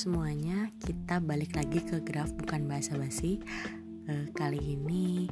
[0.00, 3.36] semuanya, kita balik lagi ke graf bukan bahasa basi.
[4.08, 5.28] E, kali ini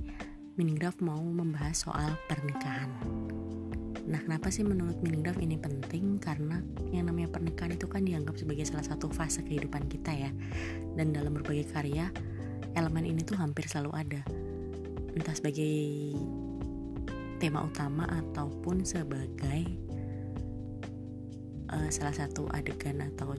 [0.61, 2.93] Minigraf mau membahas soal pernikahan.
[4.05, 6.21] Nah, kenapa sih menurut Minigraf ini penting?
[6.21, 6.61] Karena
[6.93, 10.29] yang namanya pernikahan itu kan dianggap sebagai salah satu fase kehidupan kita ya.
[11.01, 12.13] Dan dalam berbagai karya,
[12.77, 14.21] elemen ini tuh hampir selalu ada.
[15.17, 16.13] Entah sebagai
[17.41, 19.65] tema utama ataupun sebagai
[21.73, 23.33] uh, salah satu adegan atau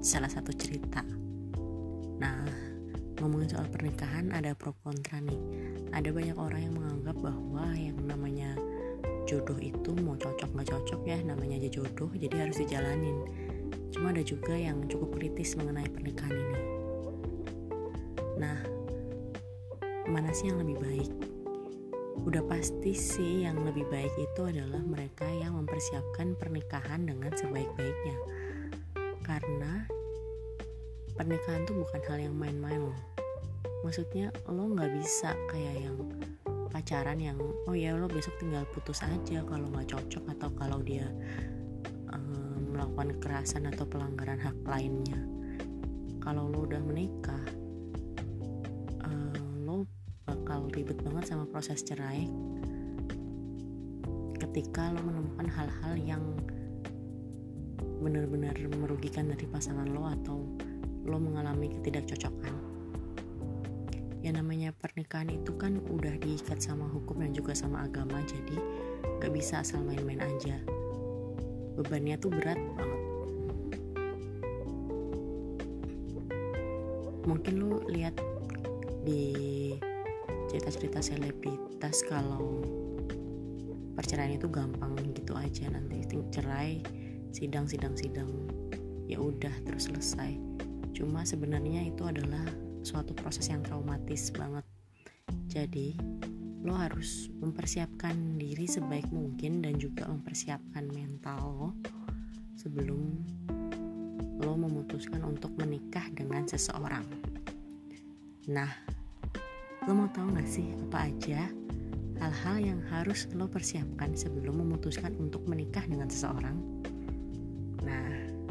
[0.00, 1.04] salah satu cerita.
[2.16, 2.48] Nah,
[3.20, 5.36] ngomongin soal pernikahan ada pro kontra nih.
[5.92, 8.56] Ada banyak orang yang menganggap bahwa yang namanya
[9.28, 13.16] jodoh itu mau cocok nggak cocok ya, namanya aja jodoh, jadi harus dijalanin.
[13.92, 16.60] Cuma ada juga yang cukup kritis mengenai pernikahan ini.
[18.40, 18.58] Nah,
[20.08, 21.12] mana sih yang lebih baik?
[22.24, 28.39] Udah pasti sih yang lebih baik itu adalah mereka yang mempersiapkan pernikahan dengan sebaik-baiknya
[29.24, 29.84] karena
[31.14, 33.00] pernikahan tuh bukan hal yang main-main loh.
[33.84, 35.96] Maksudnya lo nggak bisa kayak yang
[36.70, 41.08] pacaran yang oh ya lo besok tinggal putus aja kalau nggak cocok atau kalau dia
[42.14, 45.20] um, melakukan kekerasan atau pelanggaran hak lainnya.
[46.20, 47.44] Kalau lo udah menikah
[49.04, 49.76] um, lo
[50.24, 52.28] bakal ribet banget sama proses cerai
[54.40, 56.24] ketika lo menemukan hal-hal yang
[58.00, 60.40] benar-benar merugikan dari pasangan lo atau
[61.04, 62.54] lo mengalami ketidakcocokan?
[64.20, 68.56] Yang namanya pernikahan itu kan udah diikat sama hukum dan juga sama agama jadi
[69.20, 70.56] gak bisa asal main-main aja.
[71.76, 73.00] Bebannya tuh berat banget.
[77.28, 78.16] Mungkin lo lihat
[79.04, 79.32] di
[80.48, 82.64] cerita-cerita selebritas kalau
[83.94, 86.00] perceraian itu gampang gitu aja nanti
[86.32, 86.80] cerai
[87.30, 88.30] sidang sidang sidang
[89.10, 90.38] ya udah terus selesai.
[90.94, 92.46] Cuma sebenarnya itu adalah
[92.86, 94.62] suatu proses yang traumatis banget.
[95.50, 95.98] Jadi
[96.60, 101.70] lo harus mempersiapkan diri sebaik mungkin dan juga mempersiapkan mental lo
[102.54, 103.00] sebelum
[104.40, 107.04] lo memutuskan untuk menikah dengan seseorang.
[108.52, 108.70] Nah
[109.88, 111.48] lo mau tahu gak sih apa aja
[112.20, 116.79] hal-hal yang harus lo persiapkan sebelum memutuskan untuk menikah dengan seseorang
[117.84, 118.08] Nah,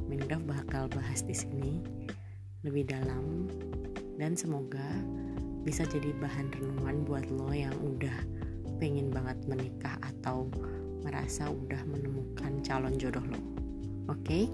[0.10, 1.80] Mingraf bakal bahas di sini
[2.66, 3.46] lebih dalam
[4.18, 4.84] dan semoga
[5.64, 8.26] bisa jadi bahan renungan buat lo yang udah
[8.82, 10.50] pengen banget menikah atau
[11.04, 13.40] merasa udah menemukan calon jodoh lo.
[14.10, 14.26] Oke?
[14.26, 14.46] Okay?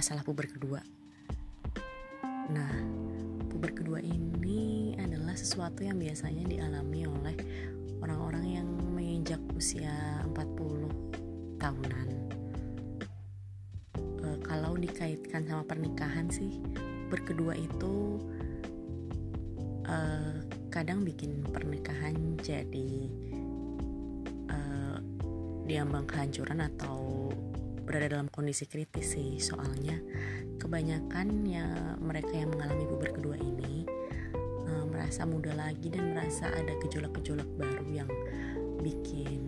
[0.00, 0.80] Masalah puber kedua.
[2.48, 2.74] Nah,
[3.52, 7.36] puber kedua ini adalah sesuatu yang biasanya dialami oleh
[8.00, 12.08] orang-orang yang menginjak usia 40 tahunan.
[14.24, 16.64] E, kalau dikaitkan sama pernikahan sih,
[17.12, 18.24] berkedua itu
[19.84, 19.96] e,
[20.72, 23.04] kadang bikin pernikahan jadi
[25.70, 26.99] diambang kehancuran atau
[27.90, 29.42] berada dalam kondisi kritis sih.
[29.42, 29.98] Soalnya
[30.62, 31.66] kebanyakan ya
[31.98, 33.82] mereka yang mengalami puber kedua ini
[34.70, 38.10] uh, merasa muda lagi dan merasa ada gejolak-gejolak baru yang
[38.78, 39.42] bikin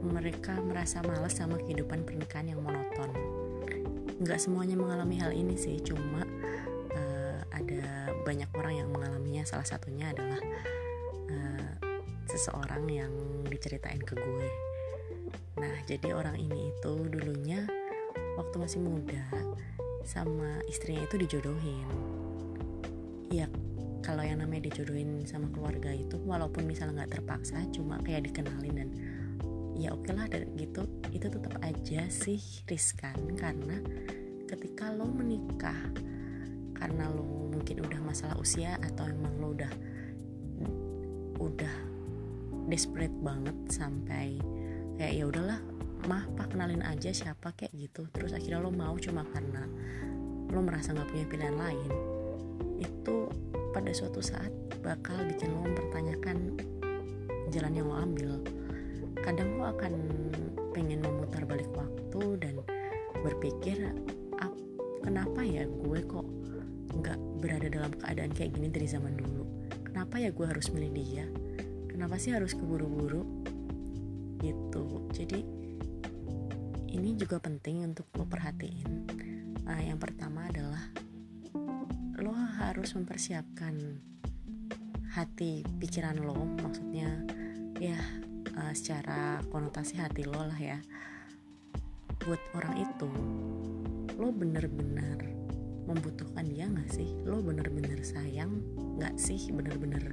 [0.00, 3.10] mereka merasa malas sama kehidupan pernikahan yang monoton.
[4.22, 6.22] Nggak semuanya mengalami hal ini sih cuma
[6.94, 9.42] uh, ada banyak orang yang mengalaminya.
[9.42, 10.38] Salah satunya adalah
[11.26, 11.74] uh,
[12.30, 13.12] seseorang yang
[13.50, 14.69] diceritain ke gue
[15.60, 17.68] Nah, jadi orang ini itu dulunya
[18.40, 19.20] waktu masih muda
[20.08, 21.84] sama istrinya itu dijodohin.
[23.28, 23.46] Ya,
[24.00, 28.88] kalau yang namanya dijodohin sama keluarga itu walaupun misalnya nggak terpaksa cuma kayak dikenalin dan
[29.76, 33.80] ya oke lah gitu itu tetap aja sih riskan karena
[34.44, 35.78] ketika lo menikah
[36.76, 39.72] karena lo mungkin udah masalah usia atau emang lo udah
[41.40, 41.74] udah
[42.68, 44.36] desperate banget sampai
[45.00, 45.56] kayak ya udahlah
[46.04, 48.04] mah pak kenalin aja siapa kayak gitu.
[48.12, 49.64] Terus akhirnya lo mau cuma karena
[50.52, 51.90] lo merasa nggak punya pilihan lain.
[52.76, 53.32] Itu
[53.72, 54.52] pada suatu saat
[54.84, 56.36] bakal bikin lo mempertanyakan
[57.48, 58.44] jalan yang lo ambil.
[59.24, 59.92] Kadang lo akan
[60.76, 62.60] pengen memutar balik waktu dan
[63.24, 63.80] berpikir
[65.00, 66.28] kenapa ya gue kok
[66.92, 69.48] nggak berada dalam keadaan kayak gini dari zaman dulu?
[69.80, 71.24] Kenapa ya gue harus milih dia?
[71.88, 73.39] Kenapa sih harus keburu-buru
[74.40, 75.08] gitu.
[75.12, 75.40] Jadi
[76.90, 79.06] ini juga penting untuk lo perhatiin.
[79.64, 80.90] Uh, yang pertama adalah
[82.20, 84.00] lo harus mempersiapkan
[85.14, 86.36] hati pikiran lo.
[86.60, 87.24] Maksudnya
[87.78, 88.00] ya
[88.58, 90.78] uh, secara konotasi hati lo lah ya.
[92.20, 93.10] Buat orang itu
[94.20, 95.16] lo bener-bener
[95.88, 97.08] membutuhkan dia nggak sih?
[97.24, 98.60] Lo bener-bener sayang
[99.00, 99.48] nggak sih?
[99.54, 100.12] Bener-bener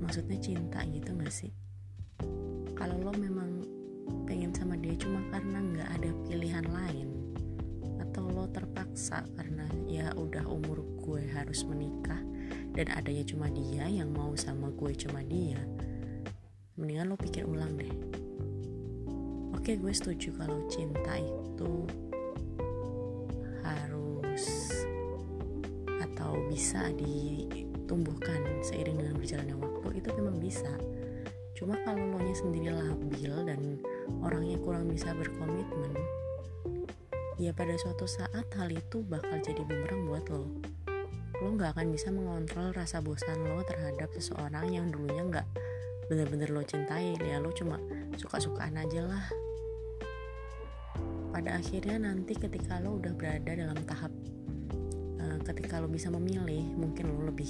[0.00, 1.52] maksudnya cinta gitu nggak sih
[2.90, 3.62] kalau lo memang
[4.26, 7.08] pengen sama dia cuma karena nggak ada pilihan lain
[8.02, 12.18] atau lo terpaksa karena ya udah umur gue harus menikah
[12.74, 15.62] dan adanya cuma dia yang mau sama gue cuma dia
[16.74, 17.94] mendingan lo pikir ulang deh.
[19.54, 21.86] Oke gue setuju kalau cinta itu
[23.62, 24.74] harus
[25.86, 30.74] atau bisa ditumbuhkan seiring dengan berjalannya waktu itu memang bisa
[31.60, 33.60] cuma kalau lo nya sendiri labil dan
[34.24, 35.92] orangnya kurang bisa berkomitmen
[37.40, 40.44] ya pada suatu saat hal itu bakal jadi bumerang buat lo.
[41.40, 45.46] Lo nggak akan bisa mengontrol rasa bosan lo terhadap seseorang yang dulunya nggak
[46.12, 47.16] bener-bener lo cintai.
[47.16, 47.80] Ya lo cuma
[48.20, 49.24] suka-sukaan aja lah.
[51.32, 54.12] Pada akhirnya nanti ketika lo udah berada dalam tahap
[55.16, 57.48] uh, ketika lo bisa memilih mungkin lo lebih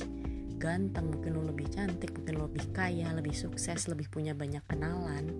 [0.60, 5.32] ganteng mungkin lo lebih cantik mungkin lo lebih kaya lebih sukses lebih punya banyak kenalan.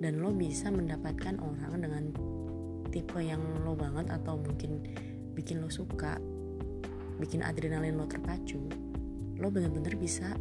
[0.00, 2.04] Dan lo bisa mendapatkan orang dengan
[2.88, 4.80] tipe yang lo banget atau mungkin
[5.34, 6.16] bikin lo suka
[7.20, 8.64] bikin adrenalin lo terpacu
[9.40, 10.36] lo bener-bener bisa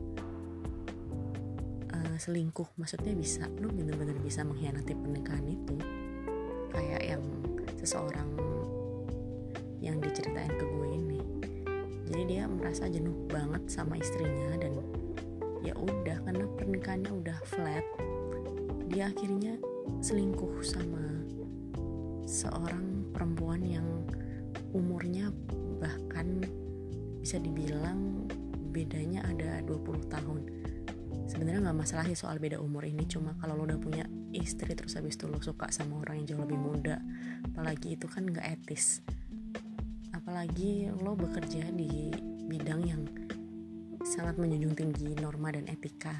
[1.95, 2.67] uh, selingkuh.
[2.75, 5.75] Maksudnya bisa lo bener-bener bisa mengkhianati pernikahan itu.
[6.69, 7.23] Kayak yang
[7.79, 8.29] seseorang
[9.79, 10.78] yang diceritain ke gue
[12.19, 14.75] jadi dia merasa jenuh banget sama istrinya dan
[15.63, 17.87] ya udah karena pernikahannya udah flat
[18.91, 19.55] dia akhirnya
[20.03, 20.99] selingkuh sama
[22.27, 23.87] seorang perempuan yang
[24.75, 25.31] umurnya
[25.79, 26.43] bahkan
[27.23, 28.27] bisa dibilang
[28.75, 30.43] bedanya ada 20 tahun.
[31.23, 34.03] Sebenarnya nggak masalah sih soal beda umur ini cuma kalau lo udah punya
[34.35, 36.99] istri terus habis itu lo suka sama orang yang jauh lebih muda
[37.47, 38.99] apalagi itu kan nggak etis
[40.29, 42.13] apalagi lo bekerja di
[42.45, 43.01] bidang yang
[44.05, 46.13] sangat menjunjung tinggi norma dan etika.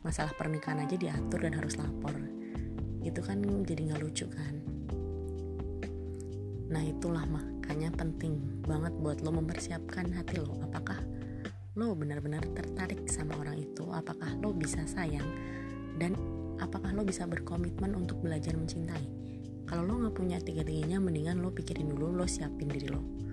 [0.00, 2.16] Masalah pernikahan aja diatur dan harus lapor.
[3.04, 4.64] Itu kan jadi nggak lucu kan?
[6.72, 10.64] Nah itulah makanya penting banget buat lo mempersiapkan hati lo.
[10.64, 11.04] Apakah
[11.76, 13.84] lo benar-benar tertarik sama orang itu?
[13.92, 15.28] Apakah lo bisa sayang?
[16.00, 16.16] Dan
[16.64, 19.04] apakah lo bisa berkomitmen untuk belajar mencintai?
[19.68, 23.23] Kalau lo nggak punya tiga-tiganya mendingan lo pikirin dulu lo siapin diri lo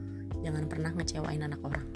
[0.42, 1.88] jangan pernah ngecewain anak orang.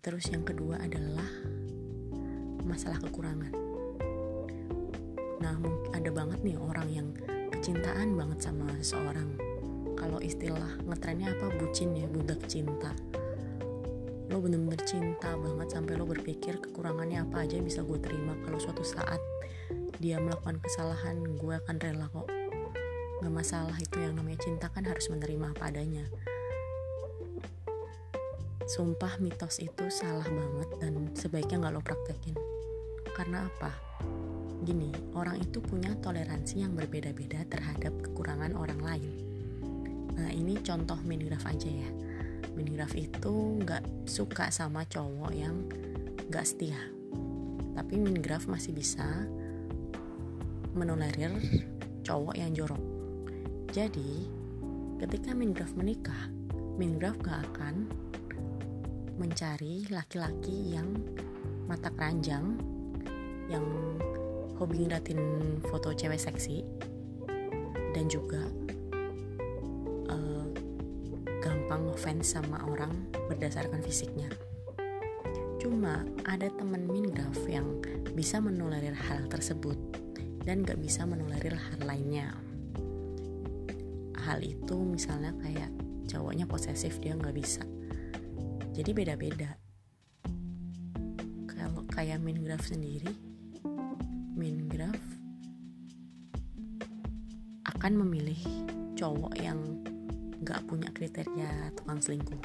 [0.00, 1.28] Terus yang kedua adalah
[2.64, 3.52] masalah kekurangan.
[5.40, 5.56] Nah
[5.92, 7.08] ada banget nih orang yang
[7.52, 9.36] kecintaan banget sama seseorang
[9.96, 11.52] kalau istilah ngetrennya apa?
[11.60, 12.96] Bucin ya budak cinta.
[14.32, 18.80] Lo bener-bener cinta banget sampai lo berpikir kekurangannya apa aja bisa gue terima kalau suatu
[18.80, 19.20] saat
[20.00, 22.28] dia melakukan kesalahan gue akan rela kok.
[23.20, 26.08] Gak masalah itu yang namanya cinta kan harus menerima apa adanya
[28.70, 32.38] sumpah mitos itu salah banget dan sebaiknya gak lo praktekin.
[33.10, 33.74] Karena apa?
[34.62, 39.12] Gini orang itu punya toleransi yang berbeda-beda terhadap kekurangan orang lain.
[40.14, 41.90] Nah ini contoh minigraf aja ya.
[42.54, 45.66] Minigraf itu nggak suka sama cowok yang
[46.30, 46.78] nggak setia.
[47.74, 49.26] Tapi Minigraf masih bisa
[50.78, 51.34] menolerir
[52.06, 52.82] cowok yang jorok.
[53.74, 54.30] Jadi
[55.02, 56.30] ketika Minigraf menikah
[56.78, 57.90] Minigraf gak akan
[59.20, 60.96] mencari laki-laki yang
[61.68, 62.56] mata keranjang
[63.52, 63.62] yang
[64.56, 65.20] hobi ngeliatin
[65.68, 66.64] foto cewek seksi
[67.92, 68.40] dan juga
[71.70, 72.92] gampang ngefans sama orang
[73.30, 74.28] berdasarkan fisiknya.
[75.62, 77.80] Cuma ada temen Mingraf yang
[78.12, 79.76] bisa menolerir hal tersebut
[80.44, 82.36] dan gak bisa menolerir hal lainnya.
[84.20, 85.70] Hal itu misalnya kayak
[86.10, 87.64] cowoknya posesif dia gak bisa.
[88.80, 89.52] Jadi beda-beda.
[91.44, 93.12] Kalau kayak Mingraf sendiri,
[94.32, 94.96] Mingraf
[97.68, 98.40] akan memilih
[98.96, 99.60] cowok yang
[100.48, 102.40] gak punya kriteria tukang selingkuh.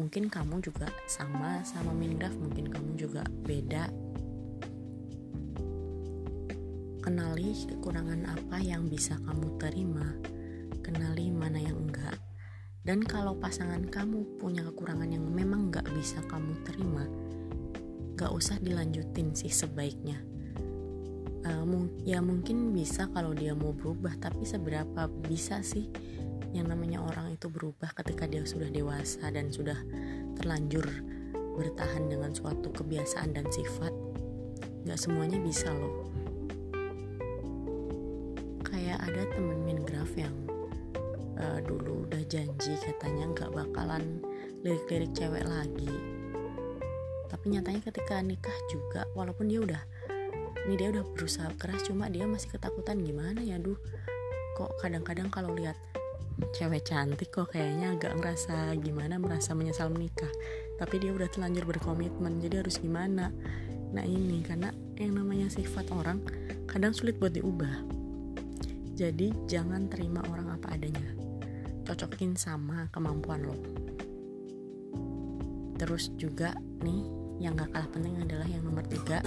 [0.00, 3.92] Mungkin kamu juga sama sama Mingraf mungkin kamu juga beda.
[7.04, 10.16] Kenali kekurangan apa yang bisa kamu terima
[10.80, 12.16] kenali mana yang enggak
[12.86, 17.02] dan kalau pasangan kamu punya kekurangan yang memang gak bisa kamu terima
[18.16, 20.16] gak usah dilanjutin sih sebaiknya.
[21.46, 25.86] Uh, ya mungkin bisa kalau dia mau berubah tapi seberapa bisa sih
[26.50, 29.76] yang namanya orang itu berubah ketika dia sudah dewasa dan sudah
[30.40, 30.82] terlanjur
[31.54, 33.92] bertahan dengan suatu kebiasaan dan sifat?
[34.88, 36.08] Nggak semuanya bisa loh.
[38.64, 40.34] Kayak ada temen mingraf yang
[41.40, 44.20] uh, dulu udah janji katanya nggak bakalan
[44.64, 45.90] lirik-lirik cewek lagi.
[47.26, 49.82] Tapi nyatanya ketika nikah juga walaupun dia udah
[50.66, 53.78] ini dia udah berusaha keras cuma dia masih ketakutan gimana ya duh.
[54.58, 55.78] Kok kadang-kadang kalau lihat
[56.52, 60.30] cewek cantik kok kayaknya agak ngerasa gimana merasa menyesal menikah.
[60.76, 63.30] Tapi dia udah telanjur berkomitmen jadi harus gimana?
[63.94, 66.20] Nah ini karena yang namanya sifat orang
[66.66, 67.86] kadang sulit buat diubah.
[68.96, 71.15] Jadi jangan terima orang apa adanya
[71.86, 73.56] cocokin sama kemampuan lo.
[75.78, 77.00] Terus juga nih
[77.38, 79.22] yang gak kalah penting adalah yang nomor tiga.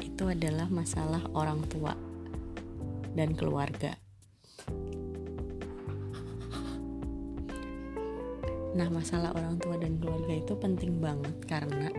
[0.00, 1.92] Itu adalah masalah orang tua
[3.14, 3.94] dan keluarga.
[8.78, 11.90] Nah, masalah orang tua dan keluarga itu penting banget karena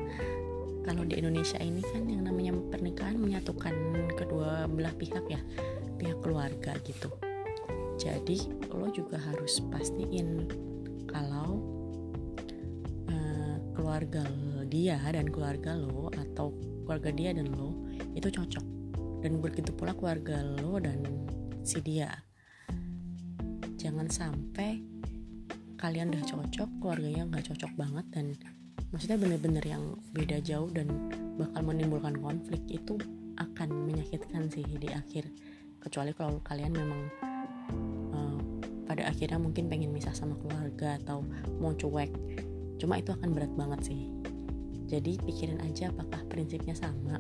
[0.88, 3.76] kalau di Indonesia ini kan yang namanya pernikahan menyatukan
[4.16, 5.44] kedua belah pihak ya,
[6.00, 7.12] pihak keluarga gitu.
[8.00, 10.48] Jadi, lo juga harus pastiin
[11.12, 11.60] kalau
[13.12, 14.24] uh, keluarga
[14.70, 16.54] dia dan keluarga lo atau
[16.86, 17.74] keluarga dia dan lo
[18.14, 18.66] itu cocok
[19.20, 21.02] dan begitu pula keluarga lo dan
[21.66, 22.14] si dia
[23.76, 24.80] jangan sampai
[25.82, 28.26] kalian udah cocok keluarganya nggak cocok banget dan
[28.94, 30.88] maksudnya bener-bener yang beda jauh dan
[31.40, 33.00] bakal menimbulkan konflik itu
[33.40, 35.26] akan menyakitkan sih di akhir
[35.80, 37.02] kecuali kalau kalian memang
[38.14, 38.40] uh,
[38.86, 41.24] pada akhirnya mungkin pengen misah sama keluarga atau
[41.60, 42.12] mau cuek.
[42.80, 44.12] Cuma itu akan berat banget sih.
[44.90, 47.20] Jadi pikirin aja apakah prinsipnya sama.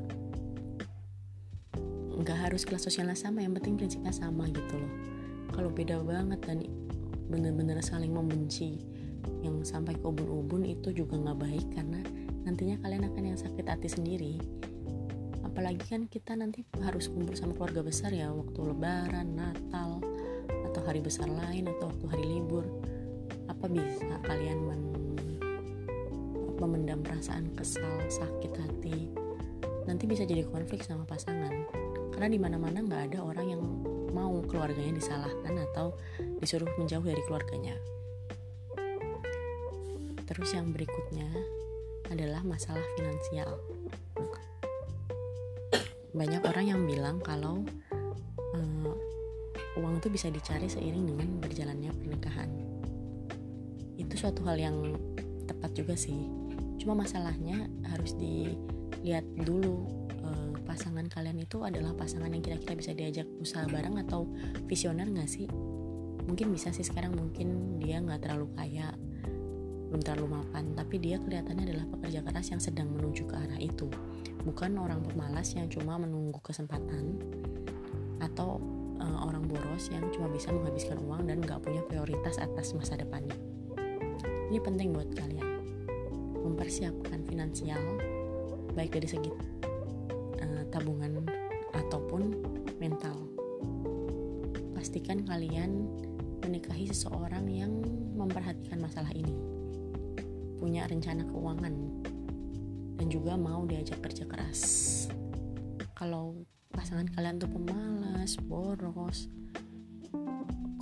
[2.19, 4.93] Nggak harus kelas sosialnya sama yang penting prinsipnya sama gitu loh.
[5.55, 6.63] Kalau beda banget dan
[7.29, 8.81] bener-bener saling membenci
[9.45, 12.01] yang sampai ke ubun-ubun itu juga nggak baik karena
[12.43, 14.41] nantinya kalian akan yang sakit hati sendiri
[15.59, 19.99] apalagi kan kita nanti harus kumpul sama keluarga besar ya waktu lebaran natal
[20.71, 22.63] atau hari besar lain atau waktu hari libur
[23.51, 24.81] apa bisa kalian men
[26.63, 29.11] memendam perasaan kesal sakit hati
[29.83, 31.51] nanti bisa jadi konflik sama pasangan
[32.15, 33.63] karena di mana-mana nggak ada orang yang
[34.15, 35.91] mau keluarganya disalahkan atau
[36.39, 37.75] disuruh menjauh dari keluarganya.
[40.23, 41.27] Terus yang berikutnya
[42.07, 43.59] adalah masalah finansial.
[46.15, 47.61] Banyak orang yang bilang kalau
[48.55, 48.93] uh,
[49.77, 52.49] uang itu bisa dicari seiring dengan berjalannya pernikahan.
[53.99, 54.77] Itu suatu hal yang
[55.45, 56.29] tepat juga sih.
[56.79, 59.99] Cuma masalahnya harus dilihat dulu
[60.69, 64.29] pasangan kalian itu adalah pasangan yang kira-kira bisa diajak usaha bareng atau
[64.69, 65.49] visioner gak sih
[66.29, 68.93] mungkin bisa sih sekarang mungkin dia nggak terlalu kaya
[69.89, 73.89] belum terlalu mapan tapi dia kelihatannya adalah pekerja keras yang sedang menuju ke arah itu
[74.49, 77.21] bukan orang pemalas yang cuma menunggu kesempatan
[78.17, 78.57] atau
[78.97, 83.37] uh, orang boros yang cuma bisa menghabiskan uang dan nggak punya prioritas atas masa depannya.
[84.49, 85.47] Ini penting buat kalian.
[86.41, 88.01] Mempersiapkan finansial
[88.73, 89.59] baik dari segi
[90.69, 91.25] tabungan
[91.73, 92.37] ataupun
[92.77, 93.17] mental.
[94.77, 95.89] Pastikan kalian
[96.45, 97.83] menikahi seseorang yang
[98.15, 99.33] memperhatikan masalah ini,
[100.57, 101.75] punya rencana keuangan,
[102.99, 104.59] dan juga mau diajak kerja keras.
[105.95, 109.31] Kalau pasangan kalian tuh pemalas, boros,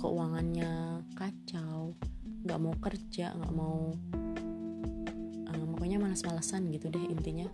[0.02, 1.94] keuangannya kacau,
[2.42, 3.94] nggak mau kerja, nggak mau,
[5.46, 7.46] uh, pokoknya malas-malasan gitu deh intinya,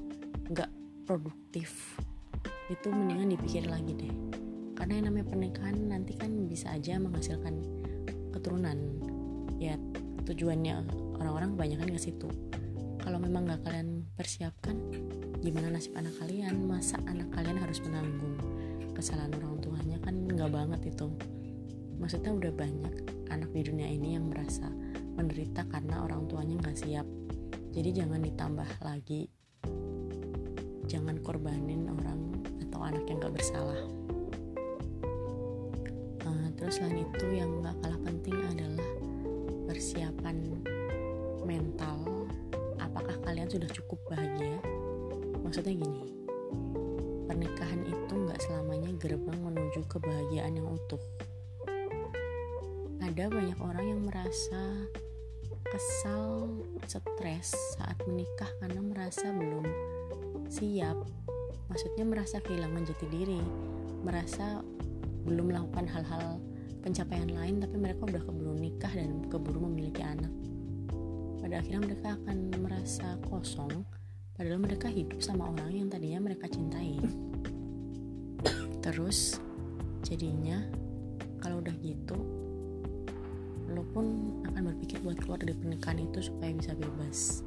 [0.49, 0.73] nggak
[1.05, 2.01] produktif.
[2.73, 4.15] Itu mendingan dipikir lagi deh.
[4.73, 7.61] Karena yang namanya pernikahan nanti kan bisa aja menghasilkan
[8.33, 8.77] keturunan.
[9.61, 9.77] Ya
[10.25, 10.89] tujuannya
[11.21, 12.29] orang-orang kebanyakan ke situ.
[13.05, 14.79] Kalau memang gak kalian persiapkan
[15.43, 18.35] gimana nasib anak kalian masa anak kalian harus menanggung
[18.95, 19.97] kesalahan orang tuanya.
[20.03, 21.11] Kan nggak banget itu.
[21.99, 22.95] Maksudnya udah banyak
[23.31, 24.67] anak di dunia ini yang merasa
[25.15, 27.07] menderita karena orang tuanya nggak siap.
[27.75, 29.27] Jadi jangan ditambah lagi.
[30.85, 32.25] Jangan korbanin orang
[32.85, 33.81] anak yang gak bersalah.
[36.25, 38.89] Uh, terus selain itu yang gak kalah penting adalah
[39.65, 40.37] persiapan
[41.49, 42.04] mental
[43.45, 44.57] kalian sudah cukup bahagia.
[45.45, 46.01] Maksudnya gini
[47.29, 51.05] pernikahan itu gak selamanya gerbang menuju kebahagiaan yang utuh.
[53.05, 54.89] Ada banyak orang yang merasa
[55.69, 56.57] kesal,
[56.89, 59.69] stres saat menikah karena merasa belum
[60.49, 61.05] siap.
[61.69, 63.45] Maksudnya merasa kehilangan jati diri
[64.09, 64.65] merasa
[65.29, 66.41] belum melakukan hal-hal
[66.81, 70.33] pencapaian lain tapi mereka udah keburu nikah dan keburu memiliki anak
[71.45, 73.85] pada akhirnya mereka akan merasa kosong
[74.33, 76.97] padahal mereka hidup sama orang yang tadinya mereka cintai.
[78.81, 79.37] Terus
[80.01, 80.65] jadinya
[81.45, 82.17] kalau udah gitu
[83.69, 87.45] lo pun akan berpikir buat keluar dari pernikahan itu supaya bisa bebas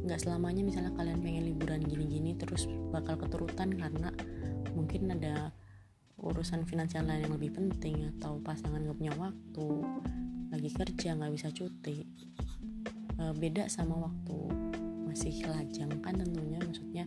[0.00, 4.08] nggak selamanya misalnya kalian pengen liburan gini-gini terus bakal keturutan karena
[4.72, 5.52] mungkin ada
[6.20, 9.68] urusan finansial lain yang lebih penting atau pasangan gak punya waktu
[10.52, 12.04] lagi kerja nggak bisa cuti.
[13.16, 14.36] E, beda sama waktu
[15.08, 17.04] masih lajang kan tentunya maksudnya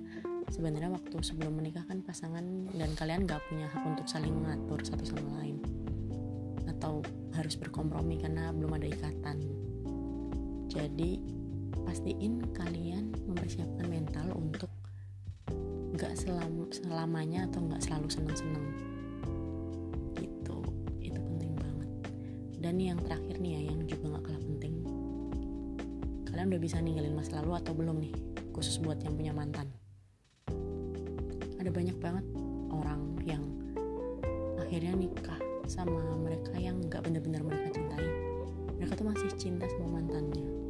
[0.51, 5.05] sebenarnya waktu sebelum menikah kan pasangan dan kalian gak punya hak untuk saling mengatur satu
[5.05, 5.61] sama lain.
[6.65, 7.05] Atau
[7.37, 9.37] harus berkompromi karena belum ada ikatan.
[10.73, 11.21] Jadi
[11.93, 14.65] pastiin kalian mempersiapkan mental untuk
[15.93, 18.65] gak selam selamanya atau gak selalu senang-senang.
[22.57, 24.73] Dan yang terakhir nih ya yang juga gak kalah penting.
[26.25, 28.13] Kalian udah bisa ninggalin masa lalu atau belum nih?
[28.57, 29.69] Khusus buat yang punya mantan.
[31.61, 32.25] Ada banyak banget
[32.73, 33.43] orang yang
[34.57, 35.37] akhirnya nikah
[35.69, 38.09] sama mereka yang gak bener-bener mereka cintai.
[38.81, 40.62] Mereka tuh masih cinta sama mantannya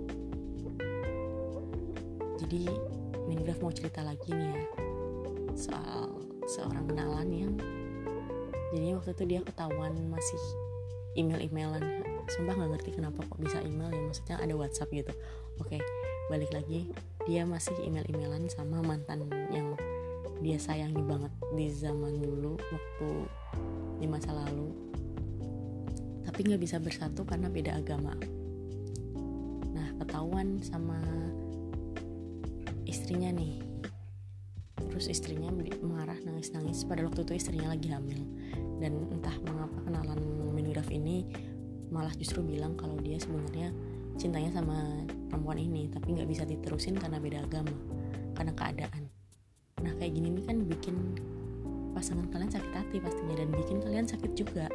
[2.54, 2.70] jadi
[3.26, 4.64] Mingraf mau cerita lagi nih ya
[5.58, 7.54] soal seorang kenalan yang
[8.70, 10.42] jadi waktu itu dia ketahuan masih
[11.14, 11.82] email-emailan.
[12.26, 15.14] Sumpah nggak ngerti kenapa kok bisa email ya maksudnya ada WhatsApp gitu.
[15.62, 15.82] Oke
[16.30, 16.90] balik lagi.
[17.26, 19.78] Dia masih email-emailan sama mantan yang
[20.42, 23.10] dia sayangi banget di zaman dulu waktu
[23.98, 24.74] di masa lalu.
[26.26, 28.18] Tapi nggak bisa bersatu karena beda agama.
[29.70, 30.98] Nah ketahuan sama
[33.04, 33.60] istrinya nih.
[34.80, 35.52] Terus istrinya
[35.84, 36.88] marah nangis-nangis.
[36.88, 38.24] Pada waktu itu istrinya lagi hamil.
[38.80, 40.24] Dan entah mengapa kenalan
[40.56, 41.28] Mingraf ini
[41.92, 43.76] malah justru bilang kalau dia sebenarnya
[44.16, 47.76] cintanya sama perempuan ini tapi nggak bisa diterusin karena beda agama
[48.40, 49.04] karena keadaan.
[49.84, 50.96] Nah kayak gini nih kan bikin
[51.92, 54.72] pasangan kalian sakit hati pastinya dan bikin kalian sakit juga.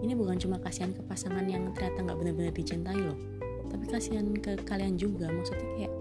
[0.00, 3.18] Ini bukan cuma kasihan ke pasangan yang ternyata nggak benar-benar dicintai loh
[3.68, 5.30] tapi kasihan ke kalian juga.
[5.30, 5.92] Maksudnya kayak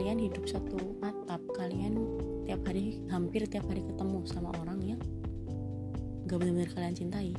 [0.00, 2.00] kalian hidup satu atap kalian
[2.48, 5.00] tiap hari hampir tiap hari ketemu sama orang yang
[6.24, 7.36] gak benar-benar kalian cintai.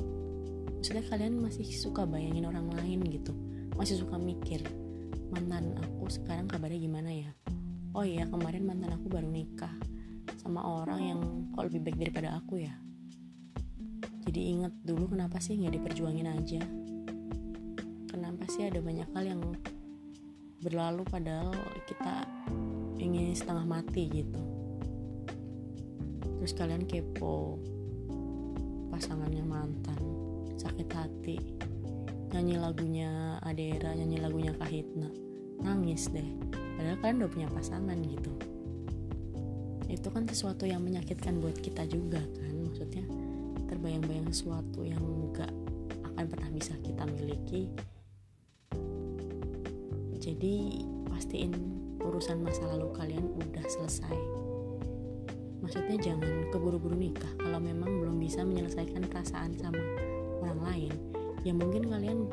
[0.78, 3.34] Maksudnya kalian masih suka bayangin orang lain gitu
[3.74, 4.62] masih suka mikir
[5.34, 7.34] mantan aku sekarang kabarnya gimana ya?
[7.98, 9.74] Oh iya kemarin mantan aku baru nikah
[10.38, 11.20] sama orang yang
[11.58, 12.78] kok lebih baik daripada aku ya.
[14.22, 16.62] Jadi ingat dulu kenapa sih nggak diperjuangin aja.
[18.06, 19.42] Kenapa sih ada banyak hal yang
[20.62, 21.50] berlalu padahal
[21.90, 22.22] kita
[23.02, 24.42] ingin setengah mati gitu.
[26.38, 27.58] Terus kalian kepo
[28.94, 29.98] pasangannya mantan
[30.54, 31.38] sakit hati
[32.32, 35.10] nyanyi lagunya Adera nyanyi lagunya Kahitna.
[35.62, 36.26] Nangis deh.
[36.78, 38.32] Padahal kalian udah punya pasangan gitu.
[39.90, 42.54] Itu kan sesuatu yang menyakitkan buat kita juga kan.
[42.70, 43.04] Maksudnya
[43.68, 45.02] terbayang-bayang sesuatu yang
[45.36, 45.52] gak
[46.14, 47.68] akan pernah bisa kita miliki
[50.22, 51.50] jadi pastiin
[51.98, 54.14] urusan masa lalu kalian udah selesai.
[55.58, 59.82] Maksudnya jangan keburu-buru nikah kalau memang belum bisa menyelesaikan perasaan sama
[60.38, 60.94] orang lain.
[61.42, 62.30] Ya mungkin kalian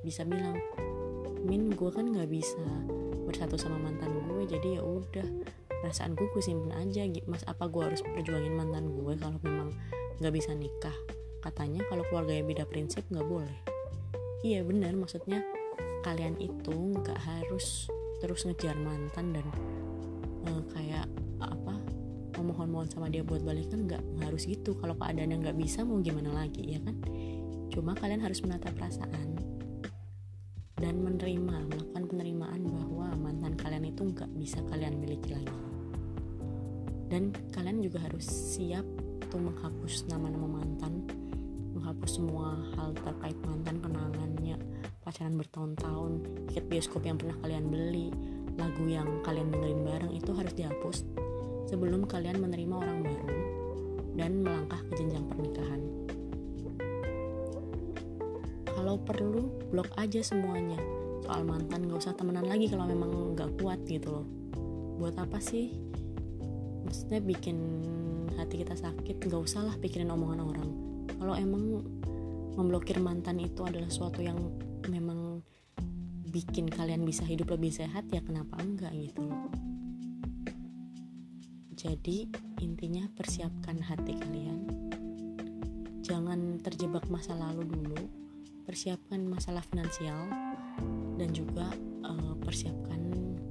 [0.00, 0.56] bisa bilang
[1.44, 2.64] min gue kan nggak bisa
[3.28, 5.28] bersatu sama mantan gue jadi ya udah
[5.84, 7.04] perasaan gue gue simpen aja.
[7.28, 9.68] Mas apa gue harus perjuangin mantan gue kalau memang
[10.16, 10.96] nggak bisa nikah?
[11.44, 13.58] Katanya kalau keluarga yang beda prinsip nggak boleh.
[14.40, 15.44] Iya benar maksudnya
[16.08, 17.84] kalian itu nggak harus
[18.24, 19.44] terus ngejar mantan dan
[20.48, 21.04] uh, kayak
[21.36, 21.76] apa
[22.40, 24.72] memohon-mohon sama dia buat balikan nggak harus gitu.
[24.80, 26.96] Kalau keadaannya nggak bisa mau gimana lagi ya kan?
[27.68, 29.36] Cuma kalian harus menata perasaan
[30.80, 35.58] dan menerima melakukan penerimaan bahwa mantan kalian itu nggak bisa kalian miliki lagi.
[37.12, 38.84] Dan kalian juga harus siap
[39.28, 41.04] untuk menghapus nama-nama mantan
[41.76, 44.17] menghapus semua hal terkait mantan kenangannya
[45.08, 46.12] pacaran bertahun-tahun
[46.52, 48.12] tiket bioskop yang pernah kalian beli
[48.60, 51.08] lagu yang kalian dengerin bareng itu harus dihapus
[51.64, 53.40] sebelum kalian menerima orang baru
[54.20, 55.80] dan melangkah ke jenjang pernikahan.
[58.68, 60.76] Kalau perlu blok aja semuanya.
[61.24, 64.26] Soal mantan gak usah temenan lagi kalau memang gak kuat gitu loh.
[65.00, 65.72] Buat apa sih?
[66.84, 67.56] Maksudnya bikin
[68.36, 70.70] hati kita sakit, gak usah lah pikirin omongan orang.
[71.16, 71.80] Kalau emang
[72.60, 74.36] memblokir mantan itu adalah suatu yang
[74.86, 75.42] memang
[76.28, 79.48] bikin kalian bisa hidup lebih sehat ya kenapa enggak gitu loh.
[81.78, 82.26] Jadi
[82.58, 84.60] intinya persiapkan hati kalian.
[86.02, 88.02] Jangan terjebak masa lalu dulu.
[88.66, 90.28] Persiapkan masalah finansial
[91.16, 91.72] dan juga
[92.04, 93.00] uh, persiapkan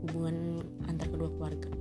[0.05, 1.71] hubungan antar kedua keluarga.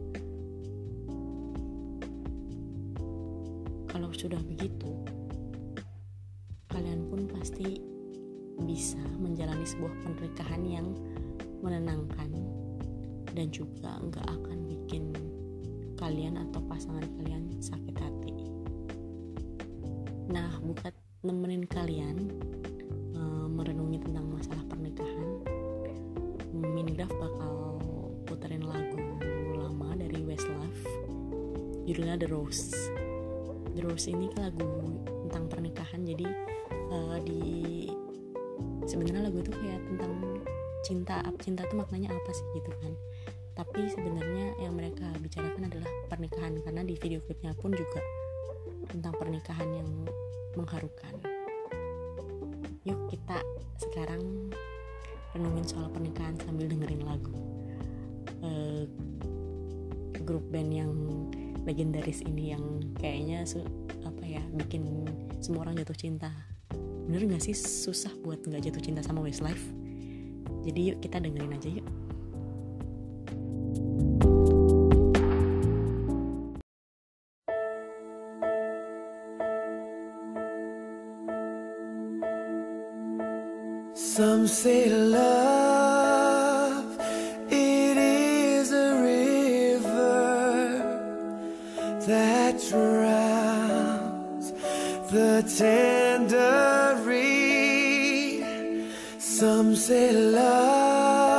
[3.91, 4.93] Kalau sudah begitu
[6.71, 7.81] kalian pun pasti
[8.77, 10.93] bisa menjalani sebuah pernikahan yang
[11.65, 12.29] menenangkan
[13.33, 15.17] dan juga nggak akan bikin
[15.97, 18.37] kalian atau pasangan kalian sakit hati.
[20.29, 20.93] Nah, buat
[21.25, 22.29] nemenin kalian
[23.17, 25.41] uh, merenungi tentang masalah pernikahan,
[26.53, 27.81] Mingraf bakal
[28.29, 29.01] puterin lagu
[29.57, 30.85] lama dari Westlife,
[31.89, 32.77] judulnya The Rose.
[33.73, 36.29] The Rose ini lagu tentang pernikahan, jadi
[36.93, 37.57] uh, di
[38.87, 40.12] sebenarnya lagu itu kayak tentang
[40.87, 42.94] cinta cinta itu maknanya apa sih gitu kan.
[43.59, 48.01] Tapi sebenarnya yang mereka bicarakan adalah pernikahan karena di video klipnya pun juga
[48.87, 49.88] tentang pernikahan yang
[50.55, 51.14] mengharukan.
[52.87, 53.42] Yuk kita
[53.83, 54.55] sekarang
[55.35, 57.35] renungin soal pernikahan sambil dengerin lagu.
[58.40, 58.87] Uh,
[60.22, 60.92] grup band yang
[61.66, 62.62] legendaris ini yang
[62.99, 63.42] kayaknya
[64.07, 65.07] apa ya bikin
[65.42, 66.31] semua orang jatuh cinta
[67.07, 67.55] bener gak sih?
[67.55, 69.71] Susah buat nggak jatuh cinta sama Westlife.
[70.66, 71.87] Jadi yuk kita dengerin aja yuk
[95.59, 95.64] the
[96.29, 97.01] tender
[99.19, 101.36] Some say love,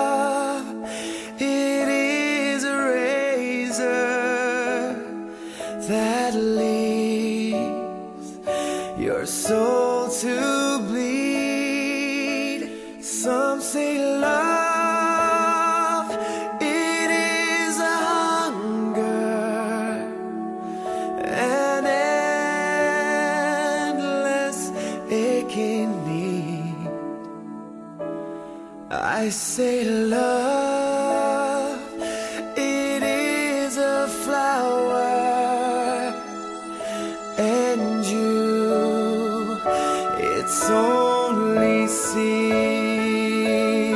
[42.18, 43.94] seed.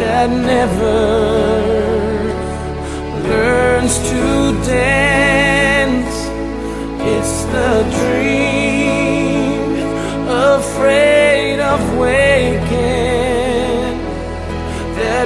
[0.00, 1.57] that never